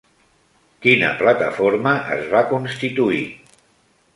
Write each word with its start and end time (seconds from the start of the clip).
Quina 0.85 1.09
plataforma 1.19 1.93
es 2.17 2.25
va 2.33 2.41
constituir? 2.55 3.21